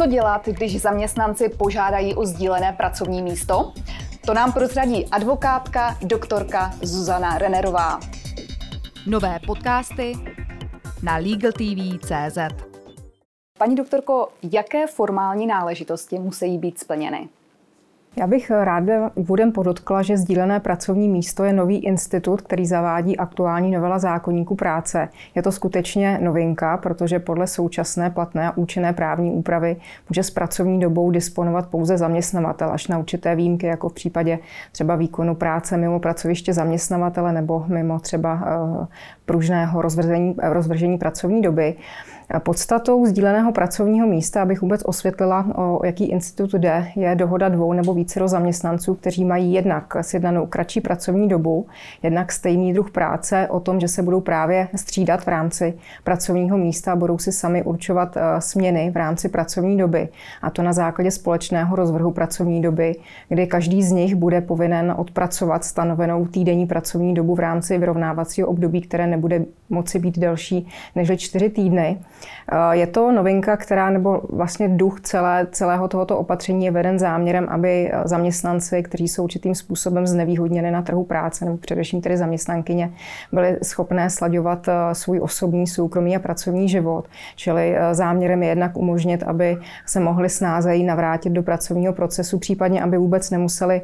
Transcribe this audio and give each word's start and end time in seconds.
Co 0.00 0.06
dělat, 0.06 0.46
když 0.46 0.80
zaměstnanci 0.80 1.48
požádají 1.48 2.14
o 2.14 2.24
sdílené 2.26 2.72
pracovní 2.72 3.22
místo? 3.22 3.72
To 4.26 4.34
nám 4.34 4.52
prozradí 4.52 5.06
advokátka, 5.06 5.98
doktorka 6.02 6.70
Zuzana 6.82 7.38
Renerová. 7.38 8.00
Nové 9.06 9.38
podcasty 9.46 10.12
na 11.02 11.16
LegalTV.cz 11.16 12.38
Paní 13.58 13.76
doktorko, 13.76 14.28
jaké 14.52 14.86
formální 14.86 15.46
náležitosti 15.46 16.18
musí 16.18 16.58
být 16.58 16.78
splněny? 16.78 17.28
Já 18.16 18.26
bych 18.26 18.50
ráda 18.50 19.10
úvodem 19.14 19.52
podotkla, 19.52 20.02
že 20.02 20.16
sdílené 20.16 20.60
pracovní 20.60 21.08
místo 21.08 21.44
je 21.44 21.52
nový 21.52 21.78
institut, 21.78 22.42
který 22.42 22.66
zavádí 22.66 23.16
aktuální 23.16 23.70
novela 23.70 23.98
zákonníku 23.98 24.54
práce. 24.54 25.08
Je 25.34 25.42
to 25.42 25.52
skutečně 25.52 26.18
novinka, 26.22 26.76
protože 26.76 27.18
podle 27.18 27.46
současné 27.46 28.10
platné 28.10 28.48
a 28.48 28.56
účinné 28.56 28.92
právní 28.92 29.30
úpravy 29.30 29.76
může 30.08 30.22
s 30.22 30.30
pracovní 30.30 30.80
dobou 30.80 31.10
disponovat 31.10 31.66
pouze 31.66 31.98
zaměstnavatel, 31.98 32.70
až 32.72 32.88
na 32.88 32.98
určité 32.98 33.36
výjimky, 33.36 33.66
jako 33.66 33.88
v 33.88 33.94
případě 33.94 34.38
třeba 34.72 34.96
výkonu 34.96 35.34
práce 35.34 35.76
mimo 35.76 36.00
pracoviště 36.00 36.52
zaměstnavatele 36.52 37.32
nebo 37.32 37.64
mimo 37.68 37.98
třeba 37.98 38.42
eh, 38.42 38.86
pružného 39.26 39.82
rozvržení, 39.82 40.36
rozvržení 40.42 40.98
pracovní 40.98 41.42
doby. 41.42 41.76
Podstatou 42.38 43.06
sdíleného 43.06 43.52
pracovního 43.52 44.06
místa, 44.06 44.42
abych 44.42 44.62
vůbec 44.62 44.82
osvětlila, 44.84 45.46
o 45.56 45.86
jaký 45.86 46.04
institut 46.04 46.54
jde, 46.54 46.86
je 46.96 47.14
dohoda 47.14 47.48
dvou 47.48 47.72
nebo 47.72 47.94
více 47.94 48.20
zaměstnanců, 48.28 48.94
kteří 48.94 49.24
mají 49.24 49.52
jednak 49.52 49.96
sjednanou 50.00 50.46
kratší 50.46 50.80
pracovní 50.80 51.28
dobu, 51.28 51.66
jednak 52.02 52.32
stejný 52.32 52.72
druh 52.72 52.90
práce 52.90 53.48
o 53.50 53.60
tom, 53.60 53.80
že 53.80 53.88
se 53.88 54.02
budou 54.02 54.20
právě 54.20 54.68
střídat 54.76 55.24
v 55.24 55.28
rámci 55.28 55.74
pracovního 56.04 56.58
místa 56.58 56.92
a 56.92 56.96
budou 56.96 57.18
si 57.18 57.32
sami 57.32 57.62
určovat 57.62 58.16
eh, 58.16 58.40
směny 58.40 58.90
v 58.90 58.96
rámci 58.96 59.28
pracovní 59.28 59.78
doby. 59.78 60.08
A 60.42 60.50
to 60.50 60.62
na 60.62 60.72
základě 60.72 61.10
společného 61.10 61.76
rozvrhu 61.76 62.10
pracovní 62.10 62.62
doby, 62.62 62.94
kdy 63.28 63.46
každý 63.46 63.82
z 63.82 63.92
nich 63.92 64.14
bude 64.14 64.40
povinen 64.40 64.94
odpracovat 64.96 65.64
stanovenou 65.64 66.26
týdenní 66.26 66.66
pracovní 66.66 67.14
dobu 67.14 67.34
v 67.34 67.40
rámci 67.40 67.78
vyrovnávacího 67.78 68.48
období, 68.48 68.80
které 68.80 69.06
nebude 69.06 69.44
moci 69.70 69.98
být 69.98 70.18
delší 70.18 70.68
než 70.94 71.10
čtyři 71.16 71.48
týdny. 71.48 71.98
Eh, 72.52 72.76
je 72.76 72.86
to 72.86 73.12
novinka, 73.12 73.56
která, 73.56 73.90
nebo 73.90 74.20
vlastně 74.28 74.68
duch 74.68 75.00
celé, 75.00 75.46
celého 75.52 75.88
tohoto 75.88 76.18
opatření 76.18 76.64
je 76.64 76.70
veden 76.70 76.98
záměrem, 76.98 77.46
aby 77.50 77.90
eh, 77.92 78.02
zaměstnanci, 78.04 78.82
kteří 78.82 79.08
jsou 79.08 79.24
určitým 79.24 79.54
způsobem 79.54 80.06
znevýhodněni 80.06 80.70
na 80.70 80.82
trhu 80.82 81.04
práce, 81.04 81.44
nebo 81.44 81.56
především 81.56 82.00
tedy 82.00 82.16
zaměstnankyně, 82.16 82.90
byli 83.32 83.58
schopné 83.62 84.10
slaďovat 84.10 84.68
eh, 84.68 84.94
svůj 84.94 85.20
osobní, 85.22 85.66
soukromý 85.66 86.16
a 86.16 86.18
pracovní 86.18 86.68
život. 86.68 87.08
Čili 87.36 87.76
záměrem 87.92 88.42
je 88.42 88.48
jednak 88.48 88.76
umožnit, 88.76 89.22
aby 89.22 89.56
se 89.86 90.00
mohli 90.00 90.28
snázejí 90.28 90.84
navrátit 90.84 91.32
do 91.32 91.42
pracovního 91.42 91.92
procesu, 91.92 92.38
případně 92.38 92.82
aby 92.82 92.98
vůbec 92.98 93.30
nemuseli 93.30 93.82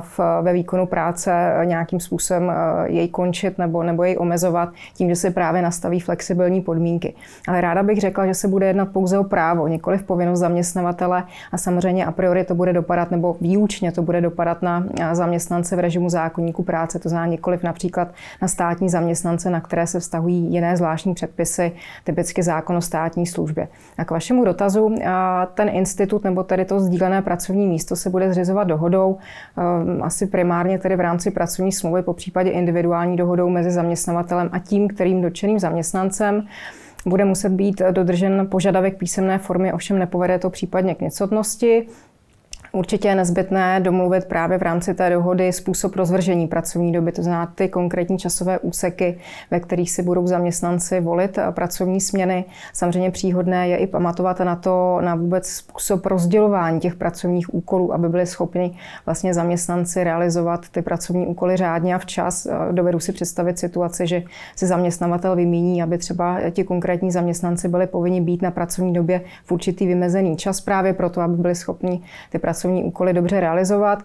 v, 0.00 0.20
ve 0.42 0.52
výkonu 0.52 0.86
práce 0.86 1.54
nějakým 1.64 2.00
způsobem 2.00 2.52
jej 2.84 3.08
končit 3.08 3.58
nebo, 3.58 3.82
nebo 3.82 4.04
jej 4.04 4.16
omezovat 4.18 4.68
tím, 4.94 5.08
že 5.08 5.16
se 5.16 5.30
právě 5.30 5.62
nastaví 5.62 6.00
flexibilní 6.00 6.60
podmínky. 6.60 7.14
Ale 7.48 7.60
ráda 7.74 7.82
bych 7.82 8.00
řekla, 8.00 8.26
že 8.26 8.34
se 8.34 8.48
bude 8.48 8.66
jednat 8.66 8.88
pouze 8.88 9.18
o 9.18 9.24
právo, 9.24 9.68
nikoli 9.68 9.98
v 9.98 10.02
povinnost 10.02 10.38
zaměstnavatele. 10.38 11.24
A 11.52 11.58
samozřejmě 11.58 12.06
a 12.06 12.12
priori 12.12 12.44
to 12.44 12.54
bude 12.54 12.72
dopadat, 12.72 13.10
nebo 13.10 13.36
výučně 13.40 13.92
to 13.92 14.02
bude 14.02 14.20
dopadat 14.20 14.62
na 14.62 14.84
zaměstnance 15.12 15.76
v 15.76 15.78
režimu 15.78 16.10
zákonníku 16.10 16.62
práce, 16.62 16.98
to 16.98 17.08
znamená 17.08 17.30
nikoli 17.30 17.58
například 17.62 18.08
na 18.42 18.48
státní 18.48 18.88
zaměstnance, 18.88 19.50
na 19.50 19.60
které 19.60 19.86
se 19.86 20.00
vztahují 20.00 20.52
jiné 20.52 20.76
zvláštní 20.76 21.14
předpisy, 21.14 21.72
typicky 22.04 22.42
zákon 22.42 22.76
o 22.76 22.80
státní 22.80 23.26
službě. 23.26 23.68
A 23.98 24.04
k 24.04 24.10
vašemu 24.10 24.44
dotazu, 24.44 24.94
ten 25.54 25.68
institut 25.68 26.24
nebo 26.24 26.42
tedy 26.42 26.64
to 26.64 26.80
sdílené 26.80 27.22
pracovní 27.22 27.66
místo 27.66 27.96
se 27.96 28.10
bude 28.10 28.30
zřizovat 28.30 28.64
dohodou, 28.64 29.18
asi 30.02 30.26
primárně 30.26 30.78
tedy 30.78 30.96
v 30.96 31.00
rámci 31.00 31.30
pracovní 31.30 31.72
smlouvy, 31.72 32.02
po 32.02 32.12
případě 32.12 32.50
individuální 32.50 33.16
dohodou 33.16 33.48
mezi 33.48 33.70
zaměstnavatelem 33.70 34.48
a 34.52 34.58
tím, 34.58 34.88
kterým 34.88 35.22
dotčeným 35.22 35.58
zaměstnancem 35.58 36.46
bude 37.06 37.24
muset 37.24 37.48
být 37.48 37.82
dodržen 37.90 38.46
požadavek 38.50 38.98
písemné 38.98 39.38
formy, 39.38 39.72
ovšem 39.72 39.98
nepovede 39.98 40.38
to 40.38 40.50
případně 40.50 40.94
k 40.94 41.00
nicotnosti. 41.00 41.86
Určitě 42.72 43.08
je 43.08 43.14
nezbytné 43.14 43.80
domluvit 43.80 44.24
právě 44.24 44.58
v 44.58 44.62
rámci 44.62 44.94
té 44.94 45.10
dohody 45.10 45.52
způsob 45.52 45.96
rozvržení 45.96 46.46
pracovní 46.46 46.92
doby, 46.92 47.12
to 47.12 47.22
znamená 47.22 47.46
ty 47.46 47.68
konkrétní 47.68 48.18
časové 48.18 48.58
úseky, 48.58 49.18
ve 49.50 49.60
kterých 49.60 49.90
si 49.90 50.02
budou 50.02 50.26
zaměstnanci 50.26 51.00
volit 51.00 51.38
pracovní 51.50 52.00
směny. 52.00 52.44
Samozřejmě 52.72 53.10
příhodné 53.10 53.68
je 53.68 53.76
i 53.76 53.86
pamatovat 53.86 54.40
na 54.40 54.56
to, 54.56 54.98
na 55.00 55.14
vůbec 55.14 55.48
způsob 55.48 56.06
rozdělování 56.06 56.80
těch 56.80 56.94
pracovních 56.94 57.54
úkolů, 57.54 57.94
aby 57.94 58.08
byli 58.08 58.26
schopni 58.26 58.76
vlastně 59.06 59.34
zaměstnanci 59.34 60.04
realizovat 60.04 60.68
ty 60.68 60.82
pracovní 60.82 61.26
úkoly 61.26 61.56
řádně 61.56 61.94
a 61.94 61.98
včas. 61.98 62.46
Dovedu 62.72 63.00
si 63.00 63.12
představit 63.12 63.58
situaci, 63.58 64.06
že 64.06 64.22
si 64.56 64.66
zaměstnavatel 64.66 65.36
vymíní, 65.36 65.82
aby 65.82 65.98
třeba 65.98 66.38
ti 66.50 66.64
konkrétní 66.64 67.10
zaměstnanci 67.10 67.68
byli 67.68 67.86
povinni 67.86 68.20
být 68.20 68.42
na 68.42 68.50
pracovní 68.50 68.92
době 68.92 69.20
v 69.44 69.52
určitý 69.52 69.86
vymezený 69.86 70.36
čas 70.36 70.60
právě 70.60 70.92
proto, 70.92 71.20
aby 71.20 71.36
byli 71.36 71.54
schopni 71.54 72.02
ty 72.30 72.38
pracovní 72.38 72.59
pracovní 72.60 72.84
úkoly 72.84 73.12
dobře 73.12 73.40
realizovat. 73.40 74.02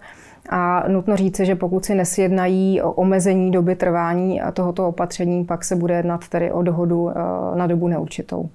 A 0.48 0.88
nutno 0.88 1.16
říci, 1.16 1.46
že 1.46 1.54
pokud 1.54 1.84
si 1.84 1.94
nesjednají 1.94 2.82
o 2.82 2.92
omezení 2.92 3.50
doby 3.50 3.76
trvání 3.76 4.40
tohoto 4.52 4.88
opatření, 4.88 5.44
pak 5.44 5.64
se 5.64 5.76
bude 5.76 5.94
jednat 5.94 6.28
tedy 6.28 6.52
o 6.52 6.62
dohodu 6.62 7.10
eh, 7.10 7.14
na 7.58 7.66
dobu 7.66 7.88
neurčitou. 7.88 8.48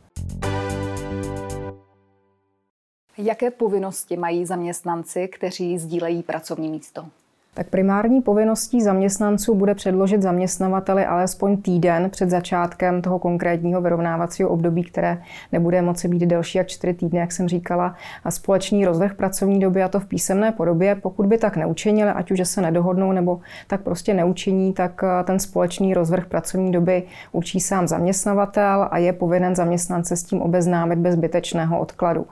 Jaké 3.18 3.52
povinnosti 3.52 4.18
mají 4.18 4.46
zaměstnanci, 4.46 5.28
kteří 5.28 5.78
sdílejí 5.78 6.24
pracovní 6.24 6.70
místo? 6.70 7.06
Tak 7.54 7.68
primární 7.68 8.22
povinností 8.22 8.82
zaměstnanců 8.82 9.56
bude 9.56 9.76
předložit 9.76 10.22
zaměstnavateli 10.22 11.06
alespoň 11.06 11.58
týden 11.58 12.10
před 12.10 12.30
začátkem 12.30 13.02
toho 13.02 13.20
konkrétního 13.20 13.82
vyrovnávacího 13.82 14.50
období, 14.50 14.84
které 14.84 15.18
nebude 15.52 15.82
moci 15.82 16.08
být 16.08 16.26
delší 16.26 16.58
jak 16.58 16.68
čtyři 16.68 16.94
týdny, 16.94 17.20
jak 17.20 17.32
jsem 17.32 17.48
říkala, 17.48 17.96
a 18.24 18.32
společný 18.32 18.86
rozvrh 18.86 19.14
pracovní 19.14 19.60
doby 19.60 19.84
a 19.84 19.88
to 19.88 20.00
v 20.00 20.06
písemné 20.06 20.52
podobě. 20.52 20.96
Pokud 20.96 21.26
by 21.26 21.38
tak 21.38 21.58
neučinili, 21.58 22.10
ať 22.10 22.32
už 22.32 22.48
se 22.48 22.62
nedohodnou 22.62 23.12
nebo 23.12 23.40
tak 23.68 23.82
prostě 23.82 24.14
neučiní, 24.14 24.74
tak 24.74 25.04
eh, 25.04 25.24
ten 25.24 25.40
společný 25.40 25.94
rozvrh 25.94 26.26
pracovní 26.26 26.72
doby 26.72 27.04
učí 27.32 27.60
sám 27.60 27.88
zaměstnavatel 27.88 28.88
a 28.92 28.98
je 28.98 29.14
povinen 29.14 29.56
zaměstnance 29.56 30.16
s 30.16 30.24
tím 30.24 30.42
obeznámit 30.42 31.00
bez 31.00 31.16
zbytečného 31.16 31.80
odkladu. 31.80 32.26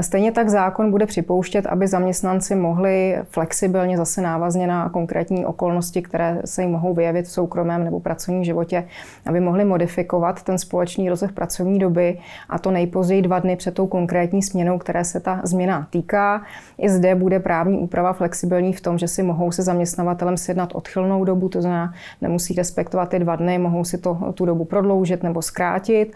Stejně 0.00 0.32
tak 0.32 0.48
zákon 0.48 0.90
bude 0.90 1.06
připouštět, 1.06 1.66
aby 1.66 1.88
zaměstnanci 1.88 2.54
mohli 2.54 3.18
flexibilně 3.30 3.96
zase 3.96 4.22
návazně 4.56 4.66
na 4.66 4.88
konkrétní 4.88 5.46
okolnosti, 5.46 6.02
které 6.02 6.40
se 6.44 6.62
jim 6.62 6.70
mohou 6.70 6.94
vyjevit 6.94 7.26
v 7.26 7.30
soukromém 7.30 7.84
nebo 7.84 8.00
pracovním 8.00 8.44
životě, 8.44 8.84
aby 9.26 9.40
mohli 9.40 9.64
modifikovat 9.64 10.42
ten 10.42 10.58
společný 10.58 11.08
rozvrh 11.08 11.32
pracovní 11.32 11.78
doby 11.78 12.18
a 12.48 12.58
to 12.58 12.70
nejpozději 12.70 13.22
dva 13.22 13.38
dny 13.38 13.56
před 13.56 13.74
tou 13.74 13.86
konkrétní 13.86 14.42
směnou, 14.42 14.78
které 14.78 15.04
se 15.04 15.20
ta 15.20 15.40
změna 15.44 15.86
týká. 15.90 16.42
I 16.78 16.88
zde 16.88 17.14
bude 17.14 17.40
právní 17.40 17.78
úprava 17.78 18.12
flexibilní 18.12 18.72
v 18.72 18.80
tom, 18.80 18.98
že 18.98 19.08
si 19.08 19.22
mohou 19.22 19.52
se 19.52 19.62
zaměstnavatelem 19.62 20.36
sjednat 20.36 20.74
odchylnou 20.74 21.24
dobu, 21.24 21.48
to 21.48 21.60
znamená, 21.60 21.92
nemusí 22.20 22.54
respektovat 22.54 23.08
ty 23.08 23.18
dva 23.18 23.36
dny, 23.36 23.58
mohou 23.58 23.84
si 23.84 23.98
to, 23.98 24.32
tu 24.34 24.46
dobu 24.46 24.64
prodloužit 24.64 25.22
nebo 25.22 25.42
zkrátit. 25.42 26.12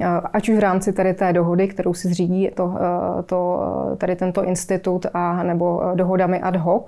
Eh, 0.00 0.06
ať 0.32 0.48
už 0.48 0.56
v 0.56 0.60
rámci 0.60 0.92
tady 0.92 1.14
té 1.14 1.32
dohody, 1.32 1.68
kterou 1.68 1.94
si 1.94 2.08
zřídí 2.08 2.50
to, 2.54 2.74
eh, 2.76 3.22
to, 3.22 3.60
eh, 3.92 3.96
tady 3.96 4.16
tento 4.16 4.44
institut, 4.44 5.06
a 5.14 5.42
nebo 5.42 5.82
dohodami 5.94 6.40
ad 6.40 6.56
hoc, 6.56 6.84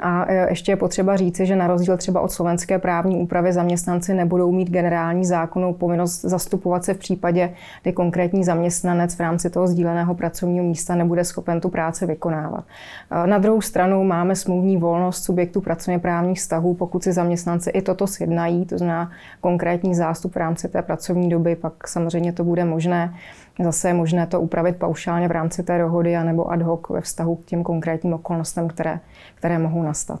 a 0.00 0.24
e, 0.28 0.50
ještě 0.50 0.72
je 0.72 0.76
potřeba 0.76 1.16
říci, 1.16 1.46
že 1.46 1.56
na 1.56 1.66
rozdíl 1.66 1.96
třeba 1.96 2.20
od 2.20 2.32
slovenské 2.32 2.78
právní 2.78 3.16
úpravy 3.16 3.52
zaměstnanci 3.52 4.14
nebudou 4.14 4.52
mít 4.52 4.70
generální 4.70 5.24
zákonnou 5.24 5.72
povinnost 5.72 6.20
zastupovat 6.20 6.84
se 6.84 6.94
v 6.94 6.98
případě, 6.98 7.52
kdy 7.82 7.92
konkrétní 7.92 8.44
zaměstnanec 8.44 9.14
v 9.14 9.20
rámci 9.20 9.50
toho 9.50 9.66
sdíleného 9.66 10.14
pracovního 10.14 10.64
místa 10.64 10.94
nebude 10.94 11.24
schopen 11.24 11.60
tu 11.60 11.68
práci 11.68 12.06
vykonávat. 12.06 12.64
E, 13.24 13.26
na 13.26 13.38
druhou 13.38 13.60
stranu 13.60 14.04
máme 14.04 14.36
smluvní 14.36 14.76
volnost 14.76 15.24
subjektů 15.24 15.60
pracovně 15.60 15.98
právních 15.98 16.38
vztahů, 16.38 16.74
pokud 16.74 17.02
si 17.02 17.12
zaměstnanci 17.12 17.70
i 17.70 17.82
toto 17.82 18.06
sjednají, 18.06 18.66
to 18.66 18.78
znamená 18.78 19.10
konkrétní 19.40 19.94
zástup 19.94 20.34
v 20.34 20.36
rámci 20.36 20.68
té 20.68 20.82
pracovní 20.82 21.28
doby, 21.28 21.56
pak 21.56 21.88
samozřejmě 21.88 22.32
to 22.32 22.44
bude 22.44 22.64
možné. 22.64 23.14
Zase 23.62 23.88
je 23.88 23.94
možné 23.94 24.26
to 24.26 24.40
upravit 24.40 24.76
paušálně 24.76 25.28
v 25.28 25.30
rámci 25.30 25.62
té 25.62 25.78
dohody 25.78 26.16
anebo 26.16 26.52
ad 26.52 26.62
hoc 26.62 26.80
ve 26.90 27.00
vztahu 27.00 27.36
k 27.36 27.44
těm 27.44 27.62
konkrétním 27.62 28.12
okolnostem, 28.12 28.68
které, 28.68 29.00
které 29.34 29.58
mohou 29.58 29.82
nastat. 29.90 30.20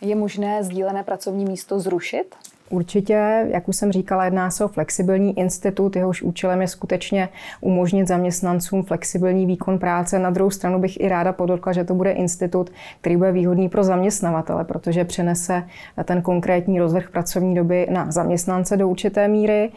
Je 0.00 0.16
možné 0.16 0.62
sdílené 0.64 1.02
pracovní 1.02 1.44
místo 1.44 1.80
zrušit? 1.80 2.34
Určitě, 2.70 3.46
jak 3.48 3.68
už 3.68 3.76
jsem 3.76 3.92
říkala, 3.92 4.24
jedná 4.24 4.50
se 4.50 4.64
o 4.64 4.68
flexibilní 4.68 5.38
institut, 5.38 5.96
jehož 5.96 6.22
účelem 6.22 6.60
je 6.60 6.68
skutečně 6.68 7.28
umožnit 7.60 8.08
zaměstnancům 8.08 8.82
flexibilní 8.82 9.46
výkon 9.46 9.78
práce. 9.78 10.18
Na 10.18 10.30
druhou 10.30 10.50
stranu 10.50 10.78
bych 10.78 11.00
i 11.00 11.08
ráda 11.08 11.32
podotkla, 11.32 11.72
že 11.72 11.84
to 11.84 11.94
bude 11.94 12.10
institut, 12.10 12.70
který 13.00 13.16
bude 13.16 13.32
výhodný 13.32 13.68
pro 13.68 13.84
zaměstnavatele, 13.84 14.64
protože 14.64 15.04
přenese 15.04 15.64
ten 16.04 16.22
konkrétní 16.22 16.80
rozvrh 16.80 17.10
pracovní 17.10 17.54
doby 17.54 17.86
na 17.90 18.12
zaměstnance 18.12 18.76
do 18.76 18.88
určité 18.88 19.28
míry. 19.28 19.72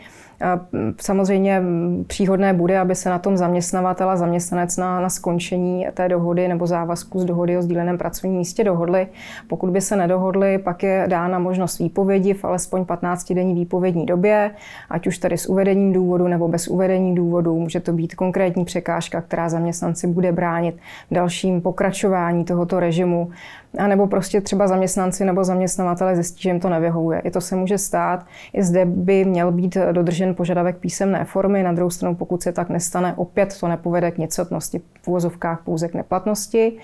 Samozřejmě 1.02 1.62
příhodné 2.08 2.54
bude, 2.54 2.80
aby 2.80 2.96
se 2.96 3.10
na 3.10 3.20
tom 3.20 3.38
zaměstnavatel 3.38 4.10
a 4.10 4.18
zaměstnanec 4.18 4.78
na, 4.78 5.02
na 5.02 5.10
skončení 5.10 5.88
té 5.94 6.10
dohody 6.10 6.48
nebo 6.48 6.68
závazku 6.68 7.20
z 7.20 7.26
dohody 7.26 7.58
o 7.58 7.62
sdíleném 7.62 7.98
pracovním 7.98 8.38
místě 8.38 8.64
dohodli. 8.64 9.08
Pokud 9.48 9.70
by 9.70 9.82
se 9.82 9.96
nedohodli, 9.96 10.58
pak 10.58 10.84
je 10.84 11.06
dána 11.08 11.40
možnost 11.40 11.80
výpovědi 11.80 12.34
v 12.34 12.46
alespoň 12.46 12.82
15-denní 12.82 13.54
výpovědní 13.54 14.06
době, 14.06 14.52
ať 14.90 15.08
už 15.08 15.18
tady 15.18 15.38
s 15.38 15.50
uvedením 15.50 15.94
důvodu 15.94 16.28
nebo 16.28 16.48
bez 16.48 16.68
uvedení 16.68 17.16
důvodu. 17.16 17.60
Může 17.60 17.80
to 17.80 17.94
být 17.94 18.16
konkrétní 18.16 18.66
překážka, 18.66 19.22
která 19.22 19.50
zaměstnanci 19.50 20.08
bude 20.08 20.32
bránit 20.32 20.76
v 21.12 21.14
dalším 21.14 21.62
pokračování 21.62 22.46
tohoto 22.46 22.80
režimu. 22.80 23.30
A 23.78 23.88
nebo 23.88 24.08
prostě 24.08 24.42
třeba 24.42 24.68
zaměstnanci 24.68 25.26
nebo 25.26 25.44
zaměstnavatele 25.44 26.16
zjistí, 26.16 26.42
že 26.42 26.50
jim 26.50 26.60
to 26.60 26.70
nevyhovuje. 26.70 27.20
I 27.20 27.32
to 27.32 27.42
se 27.42 27.56
může 27.56 27.78
stát. 27.78 28.26
I 28.54 28.64
zde 28.64 28.86
by 28.86 29.26
měl 29.26 29.52
být 29.52 29.78
dodržen 29.92 30.36
požadavek 30.36 30.78
písemné 30.78 31.26
formy. 31.26 31.64
Na 31.64 31.72
druhou 31.72 31.90
stranu, 31.90 32.16
pokud 32.16 32.44
se 32.44 32.52
tak 32.52 32.70
nestane, 32.70 33.14
opět 33.16 33.60
to 33.60 33.68
nepovede 33.68 34.12
k 34.12 34.18
nicotnosti, 34.18 34.82
v 35.02 35.08
úvozovkách 35.08 35.62
pouze 35.64 35.88
k 35.88 35.94
neplatnosti. 35.94 36.78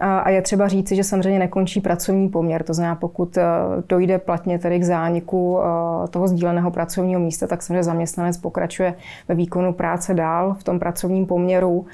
A 0.00 0.30
je 0.30 0.42
třeba 0.42 0.68
říci, 0.68 0.96
že 0.96 1.04
samozřejmě 1.04 1.38
nekončí 1.38 1.80
pracovní 1.80 2.28
poměr. 2.28 2.62
To 2.62 2.74
znamená, 2.74 2.94
pokud 2.94 3.36
eh, 3.36 3.42
dojde 3.88 4.18
platně 4.18 4.58
tedy 4.58 4.78
k 4.78 4.84
zániku 4.84 5.58
eh, 5.60 6.08
toho 6.08 6.28
sdíleného 6.28 6.70
pracovního 6.70 7.20
místa, 7.20 7.46
tak 7.46 7.62
samozřejmě 7.62 7.82
zaměstnanec 7.82 8.38
pokračuje 8.38 8.94
ve 9.28 9.34
výkonu 9.34 9.72
práce 9.72 10.14
dál 10.14 10.54
v 10.58 10.64
tom 10.64 10.78
pracovním 10.78 11.26
poměru. 11.26 11.86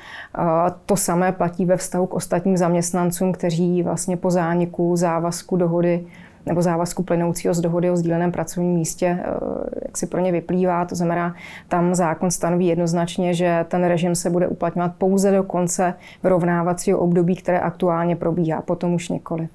To 0.86 0.96
samé 0.96 1.32
platí 1.32 1.64
ve 1.64 1.76
vztahu 1.76 2.06
k 2.06 2.14
ostatním 2.14 2.56
zaměstnancům, 2.56 3.32
kteří 3.32 3.82
vlastně 3.82 4.16
po 4.16 4.30
zániku 4.30 4.96
závazku 4.96 5.56
dohody 5.56 6.06
nebo 6.46 6.62
závazku 6.62 7.02
plynoucího 7.02 7.54
z 7.54 7.60
dohody 7.60 7.90
o 7.90 7.96
sdíleném 7.96 8.32
pracovním 8.32 8.74
místě, 8.74 9.18
eh, 9.20 9.24
jak 9.82 9.96
si 9.96 10.06
pro 10.06 10.20
ně 10.20 10.32
vyplývá. 10.32 10.84
To 10.84 10.94
znamená, 10.94 11.34
tam 11.68 11.94
zákon 11.94 12.30
stanoví 12.30 12.66
jednoznačně, 12.66 13.34
že 13.34 13.64
ten 13.68 13.84
režim 13.84 14.14
se 14.14 14.30
bude 14.30 14.48
uplatňovat 14.48 14.92
pouze 14.98 15.32
do 15.32 15.42
konce 15.42 15.94
vyrovnávacího 16.22 16.98
období, 16.98 17.36
které 17.36 17.60
aktuálně 17.60 18.16
probíhá, 18.16 18.62
potom 18.62 18.94
už 18.94 19.08
nikoliv. 19.08 19.50